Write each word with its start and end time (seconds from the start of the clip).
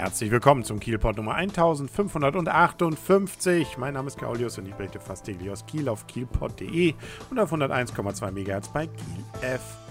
Herzlich 0.00 0.30
willkommen 0.30 0.64
zum 0.64 0.80
Kielport 0.80 1.18
Nummer 1.18 1.34
1558. 1.34 3.76
Mein 3.76 3.92
Name 3.92 4.06
ist 4.06 4.18
Kaulius 4.18 4.56
und 4.56 4.66
ich 4.66 4.72
berichte 4.72 4.98
fast 4.98 5.26
täglich 5.26 5.50
aus 5.50 5.66
Kiel 5.66 5.90
auf 5.90 6.06
kielport.de 6.06 6.94
und 7.28 7.38
auf 7.38 7.52
101,2 7.52 8.30
MHz 8.30 8.68
bei 8.68 8.86
Kiel 8.86 9.24
FM. 9.42 9.89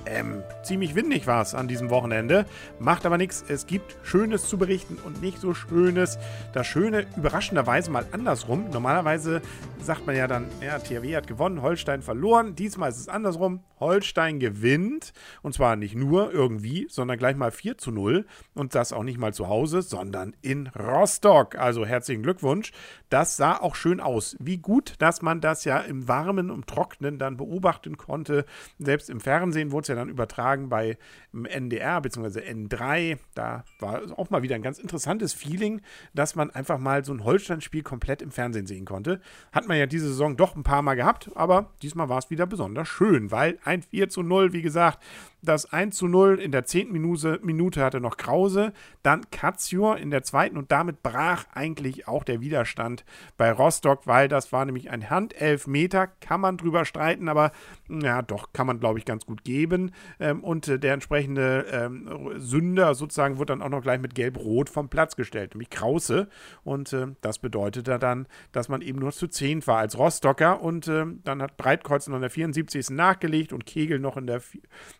Ziemlich 0.64 0.96
windig 0.96 1.26
war 1.26 1.42
es 1.42 1.56
an 1.56 1.68
diesem 1.68 1.90
Wochenende, 1.90 2.46
macht 2.80 3.06
aber 3.06 3.18
nichts. 3.18 3.44
Es 3.48 3.66
gibt 3.66 3.96
Schönes 4.04 4.48
zu 4.48 4.58
berichten 4.58 4.98
und 5.04 5.22
nicht 5.22 5.40
so 5.40 5.54
Schönes. 5.54 6.18
Das 6.54 6.68
Schöne 6.68 7.06
überraschenderweise 7.16 7.90
mal 7.90 8.06
andersrum. 8.12 8.70
Normalerweise 8.72 9.42
sagt 9.82 10.06
man 10.06 10.16
ja 10.16 10.28
dann, 10.28 10.46
ja, 10.62 10.78
THW 10.78 11.16
hat 11.16 11.28
gewonnen, 11.28 11.62
Holstein 11.62 12.02
verloren. 12.02 12.56
Diesmal 12.56 12.90
ist 12.90 13.00
es 13.00 13.10
andersrum. 13.10 13.64
Holstein 13.80 14.40
gewinnt 14.40 15.14
und 15.42 15.54
zwar 15.54 15.76
nicht 15.76 15.96
nur 15.96 16.32
irgendwie, 16.32 16.88
sondern 16.90 17.18
gleich 17.18 17.36
mal 17.36 17.52
4 17.52 17.78
zu 17.78 17.92
0 17.92 18.26
und 18.54 18.76
das 18.76 18.94
auch 18.94 19.04
nicht 19.04 19.18
mal 19.18 19.34
zu 19.34 19.48
Hause, 19.48 19.82
sondern 19.82 20.36
in 20.42 20.68
Rostock. 20.68 21.56
Also 21.56 21.86
herzlichen 21.86 22.24
Glückwunsch. 22.24 22.72
Das 23.10 23.38
sah 23.38 23.58
auch 23.58 23.76
schön 23.76 24.00
aus. 24.00 24.36
Wie 24.40 24.58
gut, 24.58 24.96
dass 25.00 25.22
man 25.22 25.42
das 25.42 25.66
ja 25.66 25.80
im 25.80 26.08
Warmen 26.08 26.52
und 26.52 26.68
Trocknen 26.68 27.18
dann 27.18 27.38
beobachten 27.38 27.98
konnte. 27.98 28.46
Selbst 28.78 29.10
im 29.10 29.20
Fernsehen 29.20 29.72
wurde 29.72 29.84
es 29.84 29.89
ja 29.90 29.96
dann 29.96 30.10
übertragen 30.10 30.70
bei 30.70 30.98
NDR 31.34 32.02
bzw. 32.02 32.40
N3. 32.40 33.18
Da 33.36 33.66
war 33.80 34.02
auch 34.18 34.30
mal 34.30 34.42
wieder 34.42 34.56
ein 34.56 34.62
ganz 34.62 34.80
interessantes 34.80 35.34
Feeling, 35.34 35.82
dass 36.14 36.36
man 36.36 36.50
einfach 36.52 36.78
mal 36.78 37.04
so 37.04 37.14
ein 37.14 37.24
Holstein-Spiel 37.24 37.84
komplett 37.84 38.22
im 38.22 38.32
Fernsehen 38.32 38.66
sehen 38.66 38.86
konnte. 38.86 39.20
Hat 39.52 39.68
man 39.68 39.78
ja 39.78 39.86
diese 39.86 40.08
Saison 40.08 40.38
doch 40.38 40.56
ein 40.56 40.64
paar 40.64 40.82
Mal 40.82 40.96
gehabt, 40.96 41.32
aber 41.36 41.72
diesmal 41.82 42.10
war 42.10 42.20
es 42.20 42.30
wieder 42.30 42.46
besonders 42.46 42.88
schön, 42.88 43.32
weil 43.32 43.60
ein 43.64 43.82
4 43.82 44.10
zu 44.10 44.24
0, 44.24 44.54
wie 44.54 44.62
gesagt, 44.62 45.00
das 45.42 45.72
1 45.72 45.96
zu 45.96 46.08
0 46.08 46.40
in 46.40 46.52
der 46.52 46.66
10. 46.66 46.92
Minute, 46.92 47.40
Minute 47.42 47.84
hatte 47.84 48.02
noch 48.02 48.18
Krause, 48.18 48.74
dann 49.04 49.30
Katzior 49.32 49.98
in 49.98 50.12
der 50.12 50.24
zweiten 50.24 50.58
und 50.58 50.72
damit 50.72 51.02
brach 51.02 51.46
eigentlich 51.54 52.08
auch 52.08 52.24
der 52.24 52.42
Widerstand 52.42 53.06
bei 53.38 53.52
Rostock, 53.52 54.06
weil 54.06 54.28
das 54.28 54.52
war 54.52 54.66
nämlich 54.66 54.90
ein 54.90 55.10
Handelfmeter, 55.10 56.08
kann 56.08 56.42
man 56.42 56.58
drüber 56.58 56.84
streiten, 56.86 57.30
aber 57.30 57.52
ja, 57.88 58.22
doch, 58.22 58.52
kann 58.54 58.68
man 58.68 58.80
glaube 58.80 59.00
ich 59.00 59.06
ganz 59.06 59.26
gut 59.26 59.44
geben. 59.44 59.79
Ähm, 60.20 60.44
und 60.44 60.68
äh, 60.68 60.80
der 60.80 60.94
entsprechende 60.94 61.66
ähm, 61.72 62.34
Sünder 62.38 62.96
sozusagen 62.96 63.40
wird 63.40 63.50
dann 63.50 63.62
auch 63.62 63.70
noch 63.70 63.82
gleich 63.82 64.00
mit 64.00 64.16
Gelb-Rot 64.16 64.70
vom 64.70 64.90
Platz 64.90 65.16
gestellt, 65.16 65.54
nämlich 65.54 65.70
Krause. 65.70 66.28
Und 66.64 66.94
äh, 66.94 67.08
das 67.22 67.40
bedeutete 67.40 68.00
dann, 68.00 68.28
dass 68.52 68.70
man 68.70 68.82
eben 68.82 69.00
nur 69.00 69.12
zu 69.12 69.28
10 69.28 69.66
war 69.68 69.78
als 69.78 69.98
Rostocker 69.98 70.62
und 70.62 70.88
äh, 70.88 71.06
dann 71.24 71.42
hat 71.42 71.58
Breitkreuz 71.58 72.08
noch 72.08 72.16
in 72.16 72.22
der 72.22 72.30
74. 72.30 72.90
nachgelegt 72.92 73.54
und 73.54 73.66
Kegel 73.66 74.00
noch 74.00 74.18
in 74.18 74.28
der 74.28 74.42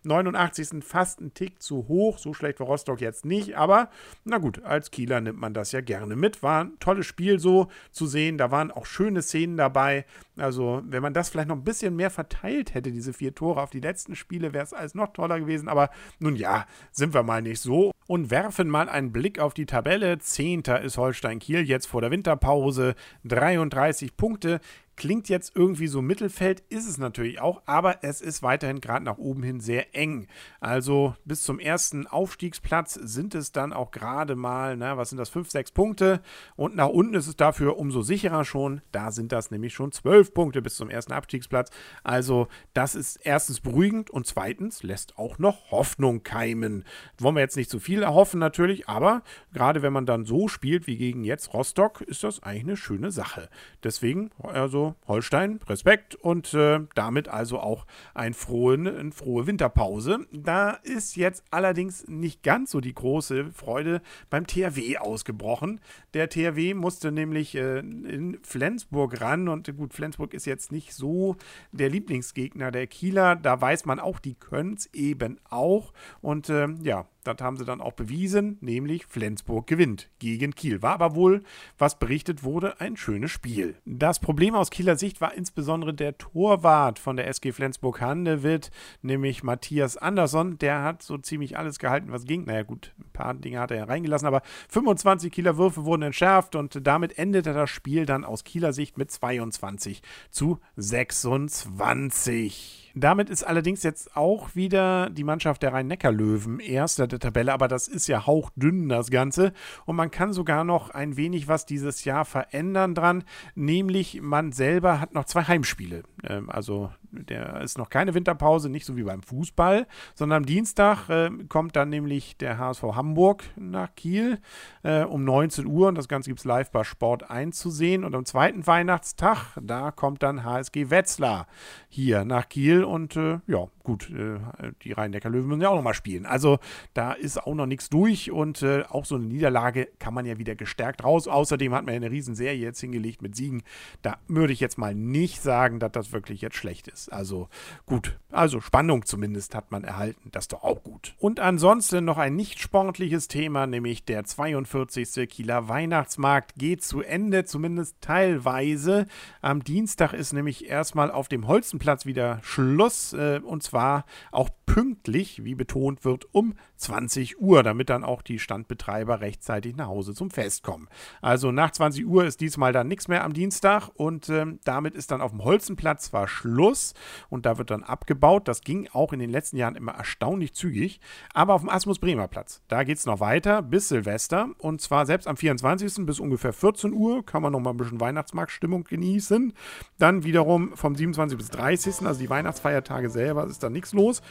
89. 0.02 0.30
89. 0.40 0.84
fast 0.84 1.20
ein 1.20 1.34
Tick 1.34 1.62
zu 1.62 1.88
hoch. 1.88 2.18
So 2.18 2.34
schlecht 2.34 2.60
war 2.60 2.66
Rostock 2.66 3.00
jetzt 3.00 3.24
nicht. 3.24 3.56
Aber 3.56 3.90
na 4.24 4.38
gut, 4.38 4.62
als 4.64 4.90
Kieler 4.90 5.20
nimmt 5.20 5.38
man 5.38 5.54
das 5.54 5.72
ja 5.72 5.80
gerne 5.80 6.16
mit. 6.16 6.42
War 6.42 6.64
ein 6.64 6.78
tolles 6.80 7.06
Spiel 7.06 7.38
so 7.38 7.68
zu 7.90 8.06
sehen. 8.06 8.38
Da 8.38 8.50
waren 8.50 8.70
auch 8.70 8.86
schöne 8.86 9.22
Szenen 9.22 9.56
dabei. 9.56 10.04
Also, 10.36 10.82
wenn 10.84 11.02
man 11.02 11.14
das 11.14 11.28
vielleicht 11.28 11.48
noch 11.48 11.56
ein 11.56 11.64
bisschen 11.64 11.96
mehr 11.96 12.10
verteilt 12.10 12.74
hätte, 12.74 12.92
diese 12.92 13.12
vier 13.12 13.34
Tore 13.34 13.62
auf 13.62 13.70
die 13.70 13.80
letzten 13.80 14.16
Spiele, 14.16 14.52
wäre 14.52 14.64
es 14.72 14.78
alles 14.78 14.94
noch 14.94 15.12
toller 15.12 15.40
gewesen. 15.40 15.68
Aber 15.68 15.90
nun 16.18 16.36
ja, 16.36 16.66
sind 16.92 17.14
wir 17.14 17.22
mal 17.22 17.42
nicht 17.42 17.60
so. 17.60 17.92
Und 18.06 18.30
werfen 18.30 18.68
mal 18.68 18.88
einen 18.88 19.12
Blick 19.12 19.38
auf 19.38 19.54
die 19.54 19.66
Tabelle. 19.66 20.18
Zehnter 20.18 20.80
ist 20.80 20.98
Holstein 20.98 21.38
Kiel 21.38 21.62
jetzt 21.68 21.86
vor 21.86 22.00
der 22.00 22.10
Winterpause. 22.10 22.94
33 23.24 24.16
Punkte. 24.16 24.60
Klingt 25.00 25.30
jetzt 25.30 25.56
irgendwie 25.56 25.86
so 25.86 26.02
Mittelfeld, 26.02 26.60
ist 26.68 26.86
es 26.86 26.98
natürlich 26.98 27.40
auch, 27.40 27.62
aber 27.64 28.04
es 28.04 28.20
ist 28.20 28.42
weiterhin 28.42 28.82
gerade 28.82 29.02
nach 29.02 29.16
oben 29.16 29.42
hin 29.42 29.58
sehr 29.58 29.96
eng. 29.96 30.26
Also 30.60 31.14
bis 31.24 31.42
zum 31.42 31.58
ersten 31.58 32.06
Aufstiegsplatz 32.06 32.92
sind 33.02 33.34
es 33.34 33.50
dann 33.50 33.72
auch 33.72 33.92
gerade 33.92 34.36
mal, 34.36 34.76
na, 34.76 34.98
was 34.98 35.08
sind 35.08 35.16
das, 35.16 35.30
5, 35.30 35.50
6 35.50 35.70
Punkte. 35.70 36.20
Und 36.54 36.76
nach 36.76 36.90
unten 36.90 37.14
ist 37.14 37.28
es 37.28 37.36
dafür 37.36 37.78
umso 37.78 38.02
sicherer 38.02 38.44
schon. 38.44 38.82
Da 38.92 39.10
sind 39.10 39.32
das 39.32 39.50
nämlich 39.50 39.72
schon 39.72 39.90
12 39.90 40.34
Punkte 40.34 40.60
bis 40.60 40.76
zum 40.76 40.90
ersten 40.90 41.14
Abstiegsplatz. 41.14 41.70
Also 42.04 42.48
das 42.74 42.94
ist 42.94 43.20
erstens 43.24 43.60
beruhigend 43.60 44.10
und 44.10 44.26
zweitens 44.26 44.82
lässt 44.82 45.16
auch 45.16 45.38
noch 45.38 45.70
Hoffnung 45.70 46.24
keimen. 46.24 46.84
Wollen 47.16 47.36
wir 47.36 47.40
jetzt 47.40 47.56
nicht 47.56 47.70
zu 47.70 47.80
viel 47.80 48.02
erhoffen 48.02 48.38
natürlich, 48.38 48.86
aber 48.86 49.22
gerade 49.54 49.80
wenn 49.80 49.94
man 49.94 50.04
dann 50.04 50.26
so 50.26 50.46
spielt 50.46 50.86
wie 50.86 50.98
gegen 50.98 51.24
jetzt 51.24 51.54
Rostock, 51.54 52.02
ist 52.02 52.22
das 52.22 52.42
eigentlich 52.42 52.64
eine 52.64 52.76
schöne 52.76 53.10
Sache. 53.10 53.48
Deswegen, 53.82 54.30
also 54.42 54.89
Holstein, 55.06 55.60
Respekt 55.66 56.14
und 56.14 56.54
äh, 56.54 56.80
damit 56.94 57.28
also 57.28 57.58
auch 57.58 57.86
ein 58.14 58.34
frohen, 58.34 58.86
eine 58.86 59.12
frohe 59.12 59.46
Winterpause. 59.46 60.26
Da 60.32 60.70
ist 60.70 61.16
jetzt 61.16 61.44
allerdings 61.50 62.06
nicht 62.08 62.42
ganz 62.42 62.70
so 62.70 62.80
die 62.80 62.94
große 62.94 63.50
Freude 63.52 64.02
beim 64.28 64.46
THW 64.46 64.98
ausgebrochen. 64.98 65.80
Der 66.14 66.28
THW 66.28 66.74
musste 66.74 67.12
nämlich 67.12 67.54
äh, 67.54 67.78
in 67.78 68.38
Flensburg 68.42 69.20
ran 69.20 69.48
und 69.48 69.76
gut, 69.76 69.94
Flensburg 69.94 70.34
ist 70.34 70.46
jetzt 70.46 70.72
nicht 70.72 70.94
so 70.94 71.36
der 71.72 71.88
Lieblingsgegner 71.88 72.70
der 72.70 72.86
Kieler. 72.86 73.36
Da 73.36 73.60
weiß 73.60 73.84
man 73.84 74.00
auch, 74.00 74.18
die 74.18 74.34
können 74.34 74.74
es 74.74 74.86
eben 74.92 75.38
auch. 75.48 75.92
Und 76.20 76.48
äh, 76.48 76.68
ja, 76.82 77.06
das 77.24 77.36
haben 77.40 77.56
sie 77.56 77.64
dann 77.64 77.80
auch 77.80 77.92
bewiesen, 77.92 78.58
nämlich 78.60 79.06
Flensburg 79.06 79.66
gewinnt 79.66 80.08
gegen 80.18 80.54
Kiel. 80.54 80.82
War 80.82 80.94
aber 80.94 81.14
wohl, 81.14 81.42
was 81.78 81.98
berichtet 81.98 82.44
wurde, 82.44 82.80
ein 82.80 82.96
schönes 82.96 83.30
Spiel. 83.30 83.76
Das 83.84 84.20
Problem 84.20 84.54
aus 84.54 84.70
Kieler 84.70 84.96
Sicht 84.96 85.20
war 85.20 85.34
insbesondere 85.34 85.92
der 85.92 86.16
Torwart 86.18 86.98
von 86.98 87.16
der 87.16 87.28
SG 87.28 87.52
Flensburg 87.52 88.00
Handewitt, 88.00 88.70
nämlich 89.02 89.42
Matthias 89.42 89.96
Andersson. 89.96 90.58
Der 90.58 90.82
hat 90.82 91.02
so 91.02 91.18
ziemlich 91.18 91.58
alles 91.58 91.78
gehalten, 91.78 92.10
was 92.10 92.24
ging. 92.24 92.44
Naja, 92.44 92.62
gut, 92.62 92.94
ein 92.98 93.10
paar 93.12 93.34
Dinge 93.34 93.60
hat 93.60 93.70
er 93.70 93.76
ja 93.76 93.84
reingelassen, 93.84 94.26
aber 94.26 94.42
25 94.68 95.32
Kieler 95.32 95.56
Würfe 95.56 95.84
wurden 95.84 96.02
entschärft 96.02 96.56
und 96.56 96.86
damit 96.86 97.18
endete 97.18 97.52
das 97.52 97.70
Spiel 97.70 98.06
dann 98.06 98.24
aus 98.24 98.44
Kieler 98.44 98.72
Sicht 98.72 98.96
mit 98.96 99.10
22 99.10 100.02
zu 100.30 100.60
26. 100.76 102.79
Damit 103.00 103.30
ist 103.30 103.44
allerdings 103.44 103.82
jetzt 103.82 104.16
auch 104.16 104.54
wieder 104.54 105.08
die 105.08 105.24
Mannschaft 105.24 105.62
der 105.62 105.72
Rhein-Neckar-Löwen 105.72 106.60
erster 106.60 107.06
der 107.06 107.18
Tabelle, 107.18 107.52
aber 107.52 107.66
das 107.66 107.88
ist 107.88 108.06
ja 108.08 108.26
hauchdünn, 108.26 108.90
das 108.90 109.10
Ganze. 109.10 109.52
Und 109.86 109.96
man 109.96 110.10
kann 110.10 110.34
sogar 110.34 110.64
noch 110.64 110.90
ein 110.90 111.16
wenig 111.16 111.48
was 111.48 111.64
dieses 111.64 112.04
Jahr 112.04 112.26
verändern 112.26 112.94
dran, 112.94 113.24
nämlich 113.54 114.20
man 114.20 114.52
selber 114.52 115.00
hat 115.00 115.14
noch 115.14 115.24
zwei 115.24 115.44
Heimspiele. 115.44 116.02
Ähm, 116.24 116.50
also 116.50 116.90
der 117.12 117.60
ist 117.60 117.78
noch 117.78 117.90
keine 117.90 118.14
Winterpause, 118.14 118.68
nicht 118.68 118.86
so 118.86 118.96
wie 118.96 119.02
beim 119.02 119.22
Fußball, 119.22 119.86
sondern 120.14 120.38
am 120.38 120.46
Dienstag 120.46 121.08
äh, 121.08 121.30
kommt 121.48 121.76
dann 121.76 121.88
nämlich 121.88 122.36
der 122.36 122.58
HSV 122.58 122.82
Hamburg 122.94 123.44
nach 123.56 123.94
Kiel 123.94 124.38
äh, 124.82 125.02
um 125.02 125.24
19 125.24 125.66
Uhr 125.66 125.88
und 125.88 125.96
das 125.96 126.08
Ganze 126.08 126.30
gibt 126.30 126.40
es 126.40 126.44
live 126.44 126.70
bei 126.70 126.84
Sport 126.84 127.30
1 127.30 127.58
zu 127.58 127.70
sehen. 127.70 128.04
Und 128.04 128.14
am 128.14 128.24
zweiten 128.24 128.66
Weihnachtstag, 128.66 129.58
da 129.60 129.90
kommt 129.90 130.22
dann 130.22 130.44
HSG 130.44 130.90
Wetzlar 130.90 131.46
hier 131.88 132.24
nach 132.24 132.48
Kiel 132.48 132.84
und 132.84 133.16
äh, 133.16 133.40
ja, 133.46 133.66
gut, 133.82 134.10
äh, 134.10 134.38
die 134.82 134.92
Rhein-Neckar-Löwen 134.92 135.48
müssen 135.48 135.62
ja 135.62 135.70
auch 135.70 135.76
nochmal 135.76 135.94
spielen. 135.94 136.26
Also 136.26 136.58
da 136.94 137.12
ist 137.12 137.42
auch 137.42 137.54
noch 137.54 137.66
nichts 137.66 137.90
durch 137.90 138.30
und 138.30 138.62
äh, 138.62 138.84
auch 138.88 139.04
so 139.04 139.16
eine 139.16 139.24
Niederlage 139.24 139.88
kann 139.98 140.14
man 140.14 140.26
ja 140.26 140.38
wieder 140.38 140.54
gestärkt 140.54 141.02
raus. 141.02 141.26
Außerdem 141.26 141.74
hat 141.74 141.84
man 141.84 141.94
ja 141.94 142.00
eine 142.00 142.10
Riesenserie 142.10 142.60
jetzt 142.60 142.80
hingelegt 142.80 143.22
mit 143.22 143.34
Siegen. 143.34 143.62
Da 144.02 144.18
würde 144.28 144.52
ich 144.52 144.60
jetzt 144.60 144.78
mal 144.78 144.94
nicht 144.94 145.42
sagen, 145.42 145.80
dass 145.80 145.92
das 145.92 146.12
wirklich 146.12 146.40
jetzt 146.40 146.56
schlecht 146.56 146.88
ist 146.88 146.99
ist. 147.00 147.12
Also 147.12 147.48
gut, 147.86 148.18
also 148.30 148.60
Spannung 148.60 149.04
zumindest 149.04 149.54
hat 149.54 149.70
man 149.70 149.84
erhalten. 149.84 150.30
Das 150.32 150.44
ist 150.44 150.52
doch 150.52 150.62
auch 150.62 150.82
gut. 150.82 151.14
Und 151.18 151.40
ansonsten 151.40 152.04
noch 152.04 152.18
ein 152.18 152.36
nicht 152.36 152.60
sportliches 152.60 153.28
Thema, 153.28 153.66
nämlich 153.66 154.04
der 154.04 154.24
42. 154.24 155.28
Kieler 155.28 155.68
Weihnachtsmarkt 155.68 156.54
geht 156.56 156.82
zu 156.82 157.02
Ende, 157.02 157.44
zumindest 157.44 157.96
teilweise. 158.00 159.06
Am 159.40 159.64
Dienstag 159.64 160.12
ist 160.12 160.32
nämlich 160.32 160.68
erstmal 160.68 161.10
auf 161.10 161.28
dem 161.28 161.46
Holzenplatz 161.46 162.06
wieder 162.06 162.40
Schluss 162.42 163.12
äh, 163.12 163.40
und 163.42 163.62
zwar 163.62 164.04
auch 164.32 164.50
pünktlich, 164.70 165.42
wie 165.42 165.56
betont 165.56 166.04
wird, 166.04 166.32
um 166.32 166.54
20 166.76 167.40
Uhr, 167.40 167.64
damit 167.64 167.90
dann 167.90 168.04
auch 168.04 168.22
die 168.22 168.38
Standbetreiber 168.38 169.20
rechtzeitig 169.20 169.74
nach 169.74 169.88
Hause 169.88 170.14
zum 170.14 170.30
Fest 170.30 170.62
kommen. 170.62 170.86
Also 171.20 171.50
nach 171.50 171.72
20 171.72 172.06
Uhr 172.06 172.24
ist 172.24 172.40
diesmal 172.40 172.72
dann 172.72 172.86
nichts 172.86 173.08
mehr 173.08 173.24
am 173.24 173.32
Dienstag 173.32 173.88
und 173.94 174.28
ähm, 174.28 174.60
damit 174.62 174.94
ist 174.94 175.10
dann 175.10 175.20
auf 175.20 175.32
dem 175.32 175.42
Holzenplatz 175.42 176.04
zwar 176.04 176.28
Schluss 176.28 176.94
und 177.30 177.46
da 177.46 177.58
wird 177.58 177.72
dann 177.72 177.82
abgebaut. 177.82 178.46
Das 178.46 178.60
ging 178.60 178.88
auch 178.92 179.12
in 179.12 179.18
den 179.18 179.30
letzten 179.30 179.56
Jahren 179.56 179.74
immer 179.74 179.92
erstaunlich 179.92 180.54
zügig, 180.54 181.00
aber 181.34 181.54
auf 181.54 181.62
dem 181.62 181.70
Asmus 181.70 181.98
Bremer 181.98 182.28
Platz, 182.28 182.62
da 182.68 182.84
geht 182.84 182.98
es 182.98 183.06
noch 183.06 183.18
weiter 183.18 183.62
bis 183.62 183.88
Silvester 183.88 184.50
und 184.58 184.80
zwar 184.80 185.04
selbst 185.04 185.26
am 185.26 185.36
24. 185.36 186.06
bis 186.06 186.20
ungefähr 186.20 186.52
14 186.52 186.92
Uhr 186.92 187.26
kann 187.26 187.42
man 187.42 187.50
noch 187.52 187.60
mal 187.60 187.70
ein 187.70 187.76
bisschen 187.76 188.00
Weihnachtsmarktstimmung 188.00 188.84
genießen. 188.84 189.52
Dann 189.98 190.22
wiederum 190.22 190.76
vom 190.76 190.94
27. 190.94 191.36
bis 191.36 191.48
30. 191.50 192.06
also 192.06 192.20
die 192.20 192.30
Weihnachtsfeiertage 192.30 193.10
selber 193.10 193.46
ist 193.46 193.64
da 193.64 193.68
nichts 193.68 193.92
los. 193.92 194.22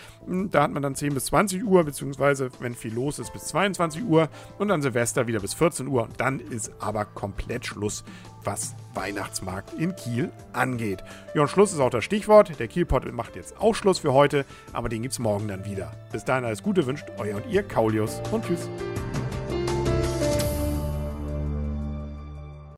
Da 0.51 0.63
hat 0.63 0.71
man 0.71 0.83
dann 0.83 0.95
10 0.95 1.13
bis 1.13 1.25
20 1.25 1.63
Uhr, 1.63 1.83
beziehungsweise 1.83 2.49
wenn 2.59 2.75
viel 2.75 2.93
los 2.93 3.19
ist, 3.19 3.33
bis 3.33 3.45
22 3.47 4.03
Uhr 4.03 4.29
und 4.57 4.67
dann 4.67 4.81
Silvester 4.81 5.27
wieder 5.27 5.39
bis 5.39 5.53
14 5.53 5.87
Uhr. 5.87 6.03
Und 6.03 6.19
dann 6.19 6.39
ist 6.39 6.71
aber 6.79 7.05
komplett 7.05 7.65
Schluss, 7.65 8.03
was 8.43 8.75
Weihnachtsmarkt 8.93 9.73
in 9.73 9.95
Kiel 9.95 10.31
angeht. 10.53 11.03
Ja, 11.33 11.41
und 11.41 11.47
Schluss 11.47 11.73
ist 11.73 11.79
auch 11.79 11.89
das 11.89 12.03
Stichwort. 12.03 12.59
Der 12.59 12.67
Kielpot 12.67 13.11
macht 13.13 13.35
jetzt 13.35 13.59
auch 13.59 13.73
Schluss 13.73 13.99
für 13.99 14.13
heute, 14.13 14.45
aber 14.73 14.89
den 14.89 15.01
gibt 15.01 15.13
es 15.13 15.19
morgen 15.19 15.47
dann 15.47 15.65
wieder. 15.65 15.91
Bis 16.11 16.25
dahin 16.25 16.45
alles 16.45 16.63
Gute 16.63 16.85
wünscht 16.85 17.07
euer 17.17 17.37
und 17.37 17.47
ihr 17.49 17.63
Kaulius 17.63 18.21
und 18.31 18.45
tschüss. 18.45 18.69